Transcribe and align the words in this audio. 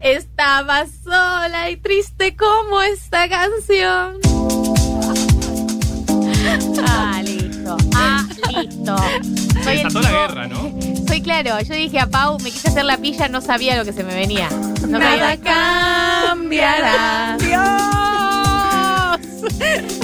Estaba 0.00 0.84
sola 1.04 1.70
y 1.70 1.76
triste 1.76 2.36
como 2.36 2.80
esta 2.82 3.28
canción. 3.28 4.18
Ah, 6.86 7.20
listo. 7.24 7.76
Ah, 7.94 8.24
listo. 8.52 8.96
Soy 9.62 9.72
el 9.76 9.82
Desató 9.82 10.00
la 10.00 10.08
tipo- 10.08 10.20
guerra, 10.20 10.46
¿no? 10.48 10.72
Soy 11.06 11.20
claro, 11.22 11.60
yo 11.60 11.74
dije 11.74 12.00
a 12.00 12.06
Pau, 12.08 12.38
me 12.40 12.50
quise 12.50 12.68
hacer 12.68 12.84
la 12.84 12.96
pilla, 12.98 13.28
no 13.28 13.40
sabía 13.40 13.76
lo 13.76 13.84
que 13.84 13.92
se 13.92 14.02
me 14.04 14.14
venía. 14.14 14.48
No 14.86 14.98
Nada 14.98 15.36
cambiará. 16.28 17.36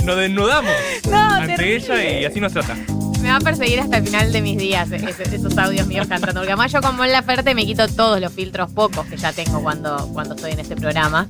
Nos 0.05 0.17
desnudamos 0.17 0.73
No, 1.11 1.17
ante 1.19 1.55
terrible. 1.57 1.77
ella 2.09 2.21
y 2.21 2.25
así 2.27 2.41
nos 2.41 2.53
trata. 2.53 2.77
Me 3.25 3.31
va 3.31 3.37
a 3.37 3.41
perseguir 3.41 3.81
hasta 3.81 3.97
el 3.97 4.05
final 4.05 4.33
de 4.33 4.43
mis 4.43 4.59
días 4.59 4.93
e- 4.93 4.97
ese- 4.97 5.35
esos 5.35 5.57
audios 5.57 5.87
míos 5.87 6.07
cantando. 6.07 6.41
Porque 6.41 6.53
además 6.53 6.71
yo 6.71 6.83
como 6.83 7.05
en 7.05 7.11
la 7.13 7.23
Ferte 7.23 7.55
me 7.55 7.65
quito 7.65 7.89
todos 7.89 8.21
los 8.21 8.31
filtros 8.33 8.71
pocos 8.71 9.07
que 9.07 9.17
ya 9.17 9.33
tengo 9.33 9.63
cuando, 9.63 10.09
cuando 10.13 10.35
estoy 10.35 10.53
en 10.53 10.61
este 10.61 10.77
programa. 10.77 11.27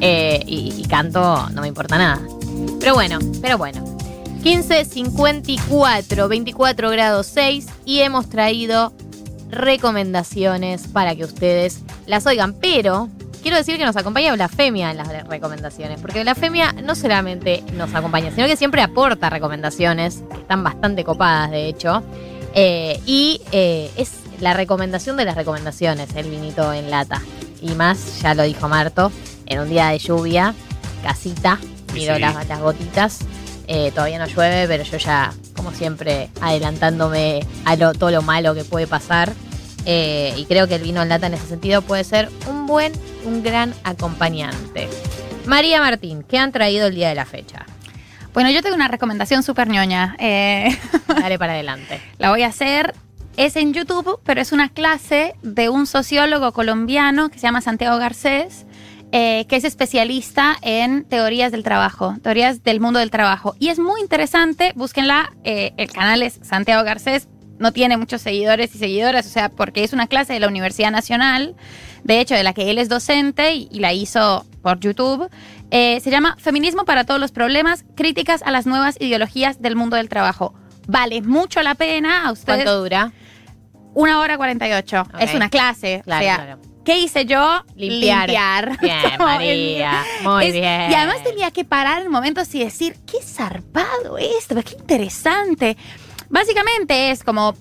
Eh, 0.00 0.42
y, 0.44 0.74
y 0.76 0.82
canto, 0.88 1.48
no 1.50 1.62
me 1.62 1.68
importa 1.68 1.96
nada. 1.98 2.20
Pero 2.80 2.94
bueno, 2.94 3.20
pero 3.40 3.56
bueno. 3.58 3.82
15, 4.42 4.84
54, 4.84 6.28
24 6.28 6.90
grados 6.90 7.26
6 7.32 7.66
y 7.84 8.00
hemos 8.00 8.28
traído 8.28 8.92
recomendaciones 9.50 10.88
para 10.88 11.14
que 11.14 11.24
ustedes 11.24 11.78
las 12.06 12.26
oigan. 12.26 12.54
Pero 12.54 13.08
quiero 13.46 13.58
decir 13.58 13.76
que 13.78 13.84
nos 13.84 13.96
acompaña 13.96 14.32
Blasfemia 14.32 14.90
en 14.90 14.96
las 14.96 15.06
recomendaciones, 15.28 16.00
porque 16.00 16.20
Blasfemia 16.24 16.72
no 16.82 16.96
solamente 16.96 17.62
nos 17.74 17.94
acompaña, 17.94 18.32
sino 18.34 18.48
que 18.48 18.56
siempre 18.56 18.82
aporta 18.82 19.30
recomendaciones, 19.30 20.24
que 20.32 20.40
están 20.40 20.64
bastante 20.64 21.04
copadas 21.04 21.52
de 21.52 21.68
hecho. 21.68 22.02
Eh, 22.54 23.00
y 23.06 23.40
eh, 23.52 23.88
es 23.96 24.10
la 24.40 24.52
recomendación 24.52 25.16
de 25.16 25.24
las 25.26 25.36
recomendaciones, 25.36 26.08
el 26.16 26.28
vinito 26.28 26.72
en 26.72 26.90
lata. 26.90 27.22
Y 27.62 27.74
más, 27.76 28.20
ya 28.20 28.34
lo 28.34 28.42
dijo 28.42 28.68
Marto, 28.68 29.12
en 29.46 29.60
un 29.60 29.68
día 29.68 29.90
de 29.90 29.98
lluvia, 30.00 30.52
casita, 31.04 31.60
miro 31.94 32.16
Sí. 32.16 32.20
las, 32.20 32.48
las 32.48 32.60
gotitas. 32.60 33.18
Eh, 33.68 33.92
todavía 33.92 34.18
no 34.18 34.26
llueve, 34.26 34.66
pero 34.66 34.82
yo 34.82 34.96
ya, 34.98 35.32
como 35.54 35.70
siempre, 35.70 36.30
adelantándome 36.40 37.46
a 37.64 37.76
lo- 37.76 37.94
todo 37.94 38.10
lo 38.10 38.22
malo 38.22 38.54
que 38.56 38.64
puede 38.64 38.88
pasar. 38.88 39.32
Eh, 39.86 40.34
y 40.36 40.44
creo 40.46 40.66
que 40.66 40.74
el 40.74 40.82
vino 40.82 41.00
en 41.00 41.08
lata 41.08 41.28
en 41.28 41.34
ese 41.34 41.46
sentido 41.46 41.80
puede 41.80 42.04
ser 42.04 42.28
un 42.48 42.66
buen, 42.66 42.92
un 43.24 43.42
gran 43.42 43.72
acompañante. 43.84 44.88
María 45.46 45.80
Martín, 45.80 46.24
¿qué 46.24 46.38
han 46.38 46.50
traído 46.50 46.88
el 46.88 46.96
día 46.96 47.08
de 47.08 47.14
la 47.14 47.24
fecha? 47.24 47.64
Bueno, 48.34 48.50
yo 48.50 48.62
tengo 48.62 48.74
una 48.74 48.88
recomendación 48.88 49.42
súper 49.42 49.68
ñoña. 49.68 50.16
Eh, 50.18 50.76
Dale 51.08 51.38
para 51.38 51.54
adelante. 51.54 52.00
la 52.18 52.30
voy 52.30 52.42
a 52.42 52.48
hacer. 52.48 52.94
Es 53.36 53.54
en 53.56 53.72
YouTube, 53.72 54.18
pero 54.24 54.40
es 54.40 54.52
una 54.52 54.70
clase 54.70 55.34
de 55.42 55.68
un 55.68 55.86
sociólogo 55.86 56.52
colombiano 56.52 57.28
que 57.28 57.38
se 57.38 57.42
llama 57.42 57.60
Santiago 57.60 57.98
Garcés, 57.98 58.66
eh, 59.12 59.46
que 59.46 59.56
es 59.56 59.64
especialista 59.64 60.56
en 60.62 61.04
teorías 61.04 61.52
del 61.52 61.62
trabajo, 61.62 62.16
teorías 62.22 62.62
del 62.62 62.80
mundo 62.80 62.98
del 62.98 63.10
trabajo. 63.10 63.54
Y 63.58 63.68
es 63.68 63.78
muy 63.78 64.00
interesante, 64.00 64.72
búsquenla, 64.74 65.32
eh, 65.44 65.74
el 65.76 65.90
canal 65.92 66.22
es 66.22 66.40
Santiago 66.42 66.82
Garcés, 66.82 67.28
no 67.58 67.72
tiene 67.72 67.96
muchos 67.96 68.22
seguidores 68.22 68.74
y 68.74 68.78
seguidoras, 68.78 69.26
o 69.26 69.30
sea, 69.30 69.48
porque 69.48 69.84
es 69.84 69.92
una 69.92 70.06
clase 70.06 70.32
de 70.32 70.40
la 70.40 70.48
Universidad 70.48 70.90
Nacional, 70.90 71.54
de 72.04 72.20
hecho, 72.20 72.34
de 72.34 72.42
la 72.42 72.52
que 72.52 72.70
él 72.70 72.78
es 72.78 72.88
docente 72.88 73.54
y, 73.54 73.68
y 73.70 73.80
la 73.80 73.92
hizo 73.92 74.46
por 74.62 74.78
YouTube. 74.80 75.28
Eh, 75.70 76.00
se 76.00 76.10
llama 76.10 76.36
Feminismo 76.38 76.84
para 76.84 77.04
todos 77.04 77.20
los 77.20 77.32
problemas, 77.32 77.84
críticas 77.96 78.42
a 78.42 78.50
las 78.50 78.66
nuevas 78.66 78.96
ideologías 79.00 79.60
del 79.60 79.74
mundo 79.76 79.96
del 79.96 80.08
trabajo. 80.08 80.54
Vale 80.86 81.22
mucho 81.22 81.62
la 81.62 81.74
pena 81.74 82.26
a 82.28 82.32
ustedes. 82.32 82.64
¿Cuánto 82.64 82.80
dura? 82.80 83.12
Una 83.94 84.20
hora 84.20 84.36
48. 84.36 85.00
Ok. 85.02 85.20
Es 85.20 85.34
una 85.34 85.48
clase. 85.48 86.02
Claro, 86.04 86.20
o 86.20 86.24
sea, 86.28 86.36
claro. 86.36 86.60
¿qué 86.84 86.98
hice 86.98 87.24
yo? 87.24 87.64
Limpiar. 87.74 88.28
Limpiar. 88.28 88.78
Bien, 88.80 89.00
María. 89.18 90.04
Muy 90.22 90.46
es- 90.46 90.52
bien. 90.52 90.90
Y 90.90 90.94
además 90.94 91.22
tenía 91.24 91.50
que 91.50 91.64
parar 91.64 92.02
en 92.02 92.10
momentos 92.10 92.54
y 92.54 92.60
decir, 92.62 92.96
qué 93.06 93.18
zarpado 93.22 94.18
esto, 94.18 94.54
qué 94.62 94.76
interesante. 94.78 95.76
Básicamente 96.28 97.10
es 97.10 97.22
como 97.24 97.54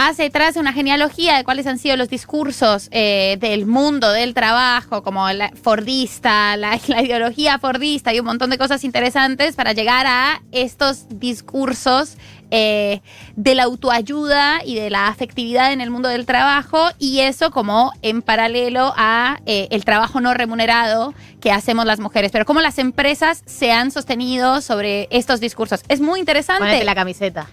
hace 0.00 0.30
trace 0.30 0.58
una 0.58 0.72
genealogía 0.72 1.36
de 1.36 1.44
cuáles 1.44 1.66
han 1.66 1.78
sido 1.78 1.94
los 1.98 2.08
discursos 2.08 2.88
eh, 2.90 3.36
del 3.38 3.66
mundo 3.66 4.10
del 4.10 4.32
trabajo, 4.32 5.02
como 5.02 5.30
la 5.30 5.52
Fordista, 5.62 6.56
la, 6.56 6.76
ideología 6.76 7.58
Fordista 7.58 8.14
y 8.14 8.20
un 8.20 8.24
montón 8.24 8.48
de 8.48 8.56
cosas 8.56 8.82
interesantes 8.84 9.56
para 9.56 9.74
llegar 9.74 10.06
a 10.06 10.40
estos 10.52 11.06
discursos 11.10 12.16
eh, 12.50 13.02
de 13.36 13.54
la 13.54 13.64
autoayuda 13.64 14.64
y 14.64 14.74
de 14.74 14.88
la 14.88 15.08
afectividad 15.08 15.70
en 15.70 15.82
el 15.82 15.90
mundo 15.90 16.08
del 16.08 16.24
trabajo 16.24 16.88
y 16.98 17.20
eso 17.20 17.50
como 17.50 17.92
en 18.00 18.22
paralelo 18.22 18.94
a 18.96 19.38
eh, 19.44 19.68
el 19.70 19.84
trabajo 19.84 20.22
no 20.22 20.32
remunerado 20.32 21.12
que 21.42 21.52
hacemos 21.52 21.84
las 21.84 22.00
mujeres, 22.00 22.32
pero 22.32 22.46
cómo 22.46 22.62
las 22.62 22.78
empresas 22.78 23.42
se 23.44 23.70
han 23.70 23.90
sostenido 23.90 24.62
sobre 24.62 25.08
estos 25.10 25.40
discursos. 25.40 25.82
Es 25.88 26.00
muy 26.00 26.20
interesante. 26.20 26.82
La 26.84 26.94
camiseta. 26.94 27.48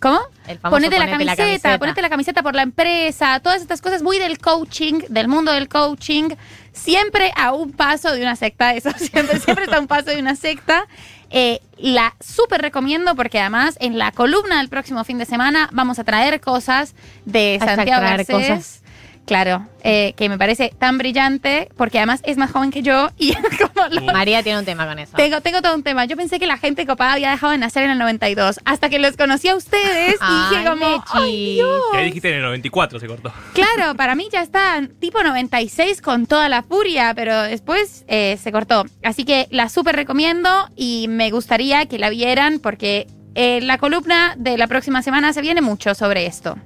¿Cómo? 0.00 0.20
El 0.46 0.58
famoso 0.58 0.76
Ponete, 0.76 0.98
la, 0.98 1.06
ponete 1.06 1.24
la 1.24 1.36
camiseta, 1.36 1.44
camiseta. 1.44 1.78
ponete 1.78 2.02
la 2.02 2.08
camiseta 2.08 2.42
por 2.42 2.54
la 2.54 2.62
empresa, 2.62 3.40
todas 3.40 3.60
estas 3.60 3.80
cosas 3.80 4.02
muy 4.02 4.18
del 4.18 4.38
coaching, 4.38 5.00
del 5.08 5.28
mundo 5.28 5.52
del 5.52 5.68
coaching, 5.68 6.30
siempre 6.72 7.32
a 7.36 7.52
un 7.52 7.72
paso 7.72 8.12
de 8.12 8.22
una 8.22 8.36
secta, 8.36 8.74
eso 8.74 8.90
siempre, 8.96 9.38
siempre 9.40 9.64
está 9.64 9.76
a 9.76 9.80
un 9.80 9.88
paso 9.88 10.10
de 10.10 10.18
una 10.18 10.36
secta. 10.36 10.86
Eh, 11.30 11.60
la 11.76 12.14
súper 12.20 12.62
recomiendo 12.62 13.14
porque 13.14 13.38
además 13.38 13.76
en 13.80 13.98
la 13.98 14.12
columna 14.12 14.58
del 14.58 14.70
próximo 14.70 15.04
fin 15.04 15.18
de 15.18 15.26
semana 15.26 15.68
vamos 15.72 15.98
a 15.98 16.04
traer 16.04 16.40
cosas 16.40 16.94
de 17.26 17.58
Santiago 17.62 18.00
Garcés. 18.00 18.26
cosas. 18.34 18.82
Claro, 19.28 19.66
eh, 19.84 20.14
que 20.16 20.30
me 20.30 20.38
parece 20.38 20.72
tan 20.78 20.96
brillante 20.96 21.68
porque 21.76 21.98
además 21.98 22.22
es 22.24 22.38
más 22.38 22.50
joven 22.50 22.70
que 22.70 22.80
yo 22.82 23.10
y 23.18 23.34
como 23.74 23.86
lo- 23.90 24.00
María 24.12 24.42
tiene 24.42 24.58
un 24.58 24.64
tema 24.64 24.86
con 24.86 24.98
eso. 24.98 25.12
tengo, 25.18 25.42
tengo 25.42 25.60
todo 25.60 25.74
un 25.74 25.82
tema. 25.82 26.06
Yo 26.06 26.16
pensé 26.16 26.38
que 26.40 26.46
la 26.46 26.56
gente 26.56 26.86
copada 26.86 27.12
había 27.12 27.30
dejado 27.30 27.52
de 27.52 27.58
nacer 27.58 27.82
en 27.84 27.90
el 27.90 27.98
92 27.98 28.58
hasta 28.64 28.88
que 28.88 28.98
los 28.98 29.18
conocí 29.18 29.48
a 29.48 29.54
ustedes 29.54 30.14
y 30.14 30.54
dije 30.54 30.64
como, 30.64 30.76
Mechi. 30.76 31.02
¡ay, 31.12 31.54
Dios! 31.56 31.82
Y 31.92 31.96
ahí 31.98 32.04
dijiste 32.06 32.30
en 32.30 32.36
el 32.36 32.42
94 32.42 32.98
se 33.00 33.06
cortó. 33.06 33.30
Claro, 33.52 33.94
para 33.96 34.14
mí 34.14 34.28
ya 34.32 34.40
está 34.40 34.80
tipo 34.98 35.22
96 35.22 36.00
con 36.00 36.24
toda 36.24 36.48
la 36.48 36.62
furia, 36.62 37.12
pero 37.14 37.42
después 37.42 38.06
eh, 38.08 38.38
se 38.42 38.50
cortó. 38.50 38.86
Así 39.04 39.26
que 39.26 39.46
la 39.50 39.68
súper 39.68 39.94
recomiendo 39.94 40.70
y 40.74 41.04
me 41.10 41.30
gustaría 41.30 41.84
que 41.84 41.98
la 41.98 42.08
vieran 42.08 42.60
porque 42.60 43.06
en 43.34 43.66
la 43.66 43.76
columna 43.76 44.32
de 44.38 44.56
la 44.56 44.66
próxima 44.68 45.02
semana 45.02 45.34
se 45.34 45.42
viene 45.42 45.60
mucho 45.60 45.94
sobre 45.94 46.24
esto. 46.24 46.56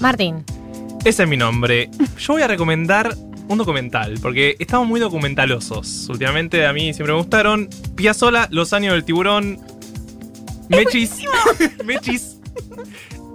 Martín. 0.00 0.44
Ese 1.04 1.22
es 1.22 1.28
mi 1.28 1.36
nombre. 1.36 1.90
Yo 2.18 2.32
voy 2.34 2.42
a 2.42 2.46
recomendar 2.48 3.14
un 3.48 3.58
documental, 3.58 4.18
porque 4.20 4.56
estamos 4.58 4.86
muy 4.86 5.00
documentalosos. 5.00 6.08
Últimamente 6.10 6.66
a 6.66 6.72
mí 6.72 6.92
siempre 6.92 7.12
me 7.14 7.18
gustaron. 7.18 7.68
Piazzola, 7.94 8.48
Los 8.50 8.72
años 8.72 8.92
del 8.94 9.04
tiburón. 9.04 9.58
Mechis. 10.68 11.16
Mechis. 11.84 12.36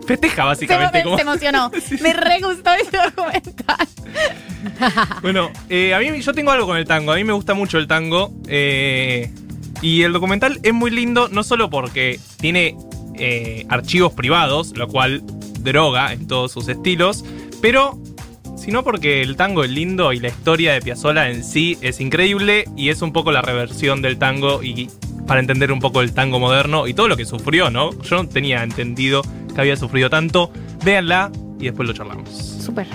Festeja, 0.06 0.36
Se, 0.36 0.48
básicamente. 0.48 0.98
me- 1.00 1.04
como- 1.04 1.16
se 1.16 1.22
emocionó. 1.22 1.72
Me 2.02 2.14
re 2.14 2.40
gustó 2.42 2.72
ese 2.74 2.98
documental. 2.98 3.88
Bueno, 5.22 5.50
eh, 5.70 5.94
a 5.94 6.00
mí 6.00 6.22
yo 6.22 6.34
tengo 6.34 6.52
algo 6.52 6.66
con 6.68 6.78
el 6.78 6.86
tango. 6.86 7.12
A 7.12 7.16
mí 7.16 7.24
me 7.26 7.34
gusta 7.34 7.54
mucho 7.54 7.78
el 7.80 7.88
tango. 7.88 8.32
eh, 8.48 9.30
y 9.82 10.04
el 10.04 10.14
documental 10.14 10.60
es 10.64 10.74
muy 10.74 10.90
lindo, 10.92 11.28
no 11.28 11.44
solo 11.44 11.70
porque 11.70 12.18
tiene 12.40 12.78
eh, 13.16 13.66
archivos 13.68 14.14
privados, 14.14 14.72
lo 14.78 14.88
cual 14.88 15.22
droga 15.60 16.14
en 16.14 16.26
todos 16.28 16.54
sus 16.54 16.70
estilos, 16.70 17.26
pero 17.64 17.98
sino 18.58 18.84
porque 18.84 19.22
el 19.22 19.38
tango 19.38 19.64
es 19.64 19.72
lindo 19.72 20.12
y 20.12 20.20
la 20.20 20.28
historia 20.28 20.74
de 20.74 20.82
Piazzolla 20.82 21.30
en 21.30 21.46
sí 21.46 21.78
es 21.80 22.02
increíble 22.02 22.66
y 22.76 22.90
es 22.90 23.02
un 23.02 23.14
poco 23.14 23.32
la 23.32 23.42
reversión 23.42 24.02
del 24.02 24.18
tango 24.18 24.62
y 24.62 24.90
para 25.26 25.40
entender 25.40 25.72
un 25.72 25.80
poco 25.80 26.02
el 26.02 26.14
tango 26.14 26.42
moderno 26.42 26.88
y 26.88 26.94
todo 26.94 27.08
lo 27.08 27.16
que 27.16 27.24
sufrió, 27.24 27.70
¿no? 27.70 27.92
Yo 28.02 28.18
no 28.18 28.28
tenía 28.28 28.64
entendido 28.64 29.22
que 29.56 29.62
había 29.62 29.78
sufrido 29.78 30.10
tanto. 30.10 30.52
Véanla 30.84 31.32
y 31.58 31.64
después 31.64 31.88
lo 31.88 31.94
charlamos. 31.94 32.30
Súper. 32.30 32.86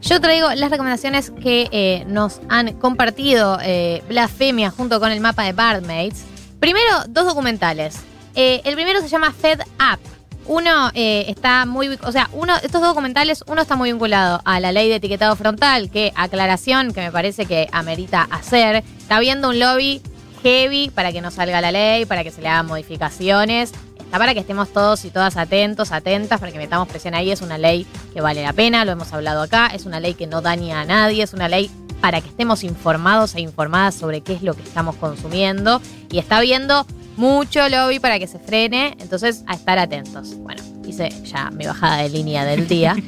Yo 0.00 0.18
traigo 0.22 0.54
las 0.54 0.70
recomendaciones 0.70 1.30
que 1.42 1.68
eh, 1.70 2.04
nos 2.06 2.40
han 2.48 2.72
compartido 2.78 3.58
eh, 3.62 4.02
Blasfemia 4.08 4.70
junto 4.70 5.00
con 5.00 5.12
el 5.12 5.20
mapa 5.20 5.44
de 5.44 5.52
Bardmates. 5.52 6.24
Primero, 6.60 7.04
dos 7.08 7.26
documentales. 7.26 7.98
Eh, 8.34 8.62
el 8.64 8.74
primero 8.74 9.02
se 9.02 9.08
llama 9.08 9.32
Fed 9.32 9.60
Up. 9.60 10.00
Uno 10.46 10.90
eh, 10.94 11.24
está 11.28 11.64
muy, 11.64 11.98
o 12.02 12.12
sea, 12.12 12.28
uno, 12.32 12.54
estos 12.56 12.80
dos 12.80 12.90
documentales, 12.90 13.42
uno 13.46 13.62
está 13.62 13.76
muy 13.76 13.90
vinculado 13.90 14.42
a 14.44 14.60
la 14.60 14.72
ley 14.72 14.88
de 14.88 14.96
etiquetado 14.96 15.34
frontal, 15.36 15.90
que 15.90 16.12
aclaración 16.16 16.92
que 16.92 17.00
me 17.00 17.10
parece 17.10 17.46
que 17.46 17.68
amerita 17.72 18.28
hacer. 18.30 18.84
Está 18.98 19.20
viendo 19.20 19.48
un 19.48 19.58
lobby 19.58 20.02
heavy 20.42 20.90
para 20.94 21.12
que 21.12 21.22
no 21.22 21.30
salga 21.30 21.60
la 21.62 21.72
ley, 21.72 22.04
para 22.04 22.22
que 22.22 22.30
se 22.30 22.42
le 22.42 22.48
hagan 22.48 22.66
modificaciones. 22.66 23.72
Está 23.98 24.18
para 24.18 24.34
que 24.34 24.40
estemos 24.40 24.70
todos 24.72 25.04
y 25.06 25.10
todas 25.10 25.36
atentos, 25.38 25.90
atentas, 25.90 26.38
para 26.38 26.52
que 26.52 26.58
metamos 26.58 26.88
presión 26.88 27.14
ahí. 27.14 27.30
Es 27.30 27.40
una 27.40 27.56
ley 27.56 27.86
que 28.12 28.20
vale 28.20 28.42
la 28.42 28.52
pena, 28.52 28.84
lo 28.84 28.92
hemos 28.92 29.12
hablado 29.14 29.40
acá. 29.40 29.68
Es 29.68 29.86
una 29.86 29.98
ley 29.98 30.14
que 30.14 30.26
no 30.26 30.42
daña 30.42 30.82
a 30.82 30.84
nadie, 30.84 31.22
es 31.22 31.32
una 31.32 31.48
ley 31.48 31.70
para 32.02 32.20
que 32.20 32.28
estemos 32.28 32.64
informados 32.64 33.34
e 33.34 33.40
informadas 33.40 33.94
sobre 33.94 34.20
qué 34.20 34.34
es 34.34 34.42
lo 34.42 34.54
que 34.54 34.62
estamos 34.62 34.96
consumiendo. 34.96 35.80
Y 36.10 36.18
está 36.18 36.40
viendo 36.40 36.86
mucho 37.16 37.68
lobby 37.68 37.98
para 37.98 38.18
que 38.18 38.26
se 38.26 38.38
frene, 38.38 38.96
entonces 39.00 39.44
a 39.46 39.54
estar 39.54 39.78
atentos. 39.78 40.36
Bueno, 40.38 40.62
hice 40.86 41.10
ya 41.24 41.50
mi 41.50 41.66
bajada 41.66 42.02
de 42.02 42.08
línea 42.08 42.44
del 42.44 42.68
día. 42.68 42.96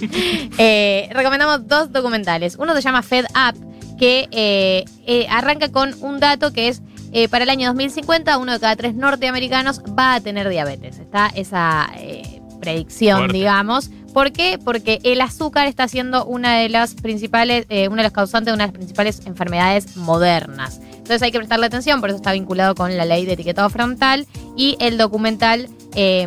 Eh, 0.58 1.10
recomendamos 1.12 1.68
dos 1.68 1.92
documentales. 1.92 2.56
Uno 2.58 2.74
se 2.74 2.80
llama 2.80 3.02
Fed 3.02 3.26
Up, 3.30 3.96
que 3.98 4.26
eh, 4.30 4.84
eh, 5.06 5.26
arranca 5.28 5.70
con 5.70 5.94
un 6.02 6.18
dato 6.18 6.52
que 6.52 6.68
es 6.68 6.80
para 7.30 7.44
el 7.44 7.50
año 7.50 7.68
2050 7.68 8.36
uno 8.38 8.52
de 8.52 8.60
cada 8.60 8.76
tres 8.76 8.94
norteamericanos 8.94 9.80
va 9.98 10.14
a 10.14 10.20
tener 10.20 10.48
diabetes. 10.48 10.98
Está 10.98 11.30
esa 11.34 11.90
predicción, 12.60 13.18
Fuerte. 13.18 13.36
digamos. 13.36 13.90
¿Por 14.16 14.32
qué? 14.32 14.58
Porque 14.62 14.98
el 15.02 15.20
azúcar 15.20 15.66
está 15.66 15.88
siendo 15.88 16.24
una 16.24 16.56
de 16.56 16.70
las 16.70 16.94
principales, 16.94 17.66
eh, 17.68 17.88
una 17.88 17.98
de 17.98 18.04
las 18.04 18.12
causantes 18.12 18.46
de 18.46 18.54
una 18.54 18.64
de 18.64 18.72
las 18.72 18.76
principales 18.78 19.20
enfermedades 19.26 19.94
modernas. 19.96 20.80
Entonces 21.06 21.22
hay 21.22 21.30
que 21.30 21.38
prestarle 21.38 21.66
atención, 21.66 22.00
por 22.00 22.10
eso 22.10 22.16
está 22.16 22.32
vinculado 22.32 22.74
con 22.74 22.96
la 22.96 23.04
ley 23.04 23.24
de 23.26 23.34
etiquetado 23.34 23.70
frontal 23.70 24.26
y 24.56 24.76
el 24.80 24.98
documental 24.98 25.68
eh, 25.94 26.26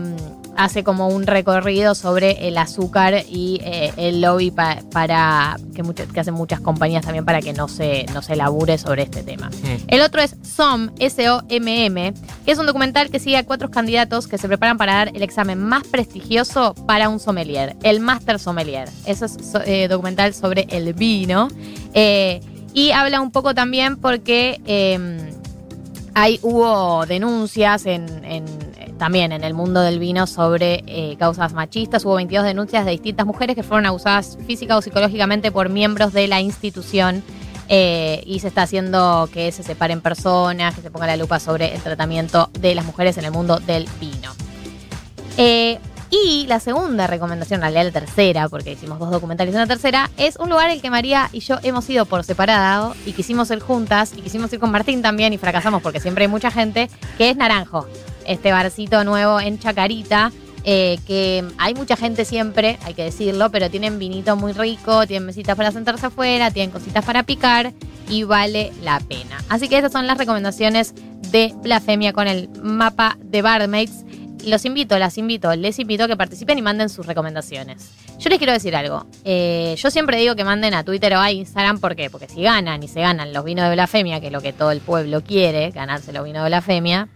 hace 0.55 0.83
como 0.85 1.09
un 1.09 1.27
recorrido 1.27 1.95
sobre 1.95 2.47
el 2.47 2.57
azúcar 2.57 3.23
y 3.29 3.59
eh, 3.63 3.91
el 3.97 4.21
lobby 4.21 4.51
pa- 4.51 4.79
para 4.91 5.57
que, 5.75 5.83
hacen 6.19 6.33
muchas 6.33 6.61
compañías 6.61 7.03
también 7.03 7.25
para 7.25 7.41
que 7.41 7.51
no 7.51 7.67
se, 7.67 8.05
no 8.13 8.21
se 8.21 8.35
labure 8.37 8.77
sobre 8.77 9.03
este 9.03 9.21
tema. 9.23 9.49
Mm. 9.49 9.83
El 9.87 10.01
otro 10.01 10.21
es 10.21 10.35
SOM, 10.43 10.91
S-O-M-M, 10.99 12.13
que 12.45 12.51
es 12.51 12.57
un 12.57 12.65
documental 12.65 13.09
que 13.09 13.19
sigue 13.19 13.37
a 13.37 13.45
cuatro 13.45 13.69
candidatos 13.71 14.27
que 14.27 14.37
se 14.37 14.47
preparan 14.47 14.77
para 14.77 14.93
dar 14.95 15.11
el 15.15 15.23
examen 15.23 15.59
más 15.61 15.83
prestigioso 15.87 16.73
para 16.87 17.09
un 17.09 17.19
sommelier, 17.19 17.75
el 17.83 17.99
Master 17.99 18.39
Sommelier. 18.39 18.89
Eso 19.05 19.25
es 19.25 19.33
so- 19.51 19.61
eh, 19.65 19.87
documental 19.89 20.33
sobre 20.33 20.67
el 20.71 20.93
vino. 20.93 21.49
Eh, 21.93 22.41
y 22.79 22.93
habla 22.93 23.19
un 23.19 23.31
poco 23.31 23.53
también 23.53 23.97
porque 23.97 24.61
eh, 24.65 24.97
hay, 26.13 26.39
hubo 26.43 27.05
denuncias 27.05 27.85
en, 27.85 28.05
también 28.97 29.33
en 29.33 29.43
el 29.43 29.53
mundo 29.53 29.81
del 29.81 29.99
vino 29.99 30.25
sobre 30.27 30.85
eh, 30.87 31.17
causas 31.19 31.51
machistas. 31.51 32.05
Hubo 32.05 32.15
22 32.15 32.45
denuncias 32.45 32.85
de 32.85 32.91
distintas 32.91 33.25
mujeres 33.25 33.57
que 33.57 33.63
fueron 33.63 33.85
abusadas 33.85 34.37
física 34.47 34.77
o 34.77 34.81
psicológicamente 34.81 35.51
por 35.51 35.67
miembros 35.67 36.13
de 36.13 36.29
la 36.29 36.39
institución. 36.39 37.21
eh, 37.67 38.23
y 38.25 38.39
se 38.39 38.47
está 38.47 38.61
haciendo 38.61 39.29
que 39.33 39.51
se 39.51 39.61
separen 39.61 39.99
personas, 39.99 40.73
que 40.73 40.81
se 40.81 40.89
ponga 40.89 41.05
la 41.05 41.17
lupa 41.17 41.39
sobre 41.41 41.75
el 41.75 41.81
tratamiento 41.81 42.49
de 42.61 42.75
las 42.75 42.85
mujeres 42.85 43.17
en 43.17 43.25
el 43.25 43.31
mundo 43.31 43.59
del 43.59 43.89
vino. 43.99 44.31
Eh, 45.37 45.79
y 46.11 46.45
la 46.47 46.59
segunda 46.59 47.07
recomendación, 47.07 47.59
en 47.59 47.61
realidad 47.61 47.85
la 47.85 47.91
tercera, 47.91 48.49
porque 48.49 48.71
hicimos 48.71 48.99
dos 48.99 49.11
documentales 49.11 49.53
y 49.53 49.57
una 49.57 49.67
tercera, 49.67 50.09
es 50.17 50.37
un 50.37 50.49
lugar 50.49 50.69
al 50.69 50.81
que 50.81 50.89
María 50.89 51.29
y 51.31 51.39
yo 51.41 51.57
hemos 51.63 51.89
ido 51.89 52.05
por 52.05 52.23
separado 52.23 52.95
y 53.05 53.13
quisimos 53.13 53.51
ir 53.51 53.59
juntas 53.59 54.13
y 54.15 54.21
quisimos 54.21 54.51
ir 54.53 54.59
con 54.59 54.71
Martín 54.71 55.01
también 55.01 55.33
y 55.33 55.37
fracasamos 55.37 55.81
porque 55.81 55.99
siempre 55.99 56.25
hay 56.25 56.27
mucha 56.27 56.49
gente, 56.51 56.89
que 57.17 57.29
es 57.29 57.37
Naranjo, 57.37 57.87
este 58.25 58.51
barcito 58.51 59.03
nuevo 59.03 59.39
en 59.39 59.59
Chacarita. 59.59 60.31
eh, 60.65 60.99
que 61.07 61.43
hay 61.57 61.73
mucha 61.73 61.95
gente 61.95 62.25
siempre, 62.25 62.77
hay 62.83 62.93
que 62.93 63.03
decirlo, 63.03 63.49
pero 63.49 63.69
tienen 63.69 63.97
vinito 63.97 64.35
muy 64.35 64.51
rico, 64.51 65.07
tienen 65.07 65.25
mesitas 65.25 65.55
para 65.55 65.71
sentarse 65.71 66.07
afuera, 66.07 66.51
tienen 66.51 66.69
cositas 66.69 67.05
para 67.05 67.23
picar 67.23 67.73
y 68.09 68.23
vale 68.23 68.73
la 68.83 68.99
pena. 68.99 69.37
Así 69.47 69.69
que 69.69 69.77
estas 69.77 69.91
son 69.91 70.05
las 70.05 70.17
recomendaciones 70.17 70.93
de 71.31 71.53
Blasfemia 71.63 72.11
con 72.13 72.27
el 72.27 72.49
mapa 72.61 73.17
de 73.23 73.41
Barmaids. 73.41 74.03
Los 74.45 74.63
invito, 74.65 74.97
las 74.97 75.17
invito, 75.17 75.53
les 75.55 75.79
invito 75.79 76.05
a 76.05 76.07
que 76.07 76.15
participen 76.15 76.57
y 76.57 76.61
manden 76.61 76.89
sus 76.89 77.05
recomendaciones. 77.05 77.91
Yo 78.19 78.29
les 78.29 78.37
quiero 78.37 78.53
decir 78.53 78.75
algo. 78.75 79.05
Eh, 79.25 79.75
yo 79.77 79.91
siempre 79.91 80.17
digo 80.17 80.35
que 80.35 80.43
manden 80.43 80.73
a 80.73 80.83
Twitter 80.83 81.13
o 81.15 81.19
a 81.19 81.31
Instagram. 81.31 81.79
¿Por 81.79 81.95
qué? 81.95 82.09
Porque 82.09 82.27
si 82.29 82.43
ganan 82.43 82.81
y 82.81 82.87
se 82.87 83.01
ganan 83.01 83.33
los 83.33 83.43
vinos 83.43 83.67
de 83.67 83.75
blasfemia, 83.75 84.21
que 84.21 84.27
es 84.27 84.33
lo 84.33 84.41
que 84.41 84.53
todo 84.53 84.71
el 84.71 84.79
pueblo 84.79 85.21
quiere, 85.21 85.71
ganarse 85.71 86.13
los 86.13 86.23
vinos 86.23 86.43
de 86.43 86.49
blasfemia, 86.49 87.09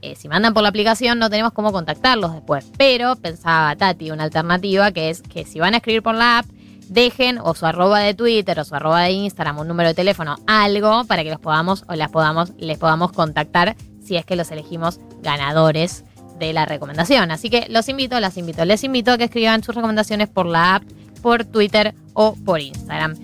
eh, 0.00 0.14
si 0.14 0.28
mandan 0.28 0.54
por 0.54 0.62
la 0.62 0.68
aplicación 0.68 1.18
no 1.18 1.28
tenemos 1.28 1.52
cómo 1.52 1.72
contactarlos 1.72 2.32
después. 2.34 2.70
Pero 2.76 3.16
pensaba 3.16 3.74
Tati 3.74 4.10
una 4.10 4.24
alternativa 4.24 4.92
que 4.92 5.10
es 5.10 5.22
que 5.22 5.44
si 5.44 5.58
van 5.60 5.74
a 5.74 5.78
escribir 5.78 6.02
por 6.02 6.14
la 6.14 6.38
app, 6.38 6.46
dejen 6.88 7.38
o 7.38 7.54
su 7.54 7.66
arroba 7.66 8.00
de 8.00 8.14
Twitter 8.14 8.58
o 8.60 8.64
su 8.64 8.74
arroba 8.74 9.02
de 9.02 9.10
Instagram, 9.10 9.58
un 9.58 9.68
número 9.68 9.88
de 9.88 9.94
teléfono, 9.94 10.36
algo 10.46 11.04
para 11.04 11.24
que 11.24 11.30
los 11.30 11.40
podamos 11.40 11.84
o 11.88 11.94
las 11.94 12.10
podamos, 12.10 12.52
les 12.58 12.78
podamos 12.78 13.12
contactar 13.12 13.76
si 14.02 14.16
es 14.16 14.24
que 14.24 14.36
los 14.36 14.50
elegimos 14.50 15.00
ganadores 15.20 16.04
de 16.38 16.52
la 16.52 16.66
recomendación. 16.66 17.30
Así 17.30 17.50
que 17.50 17.66
los 17.68 17.88
invito, 17.88 18.18
las 18.20 18.36
invito, 18.36 18.64
les 18.64 18.84
invito 18.84 19.12
a 19.12 19.18
que 19.18 19.24
escriban 19.24 19.62
sus 19.62 19.74
recomendaciones 19.74 20.28
por 20.28 20.46
la 20.46 20.76
app, 20.76 20.84
por 21.22 21.44
Twitter 21.44 21.94
o 22.14 22.34
por 22.34 22.60
Instagram. 22.60 23.16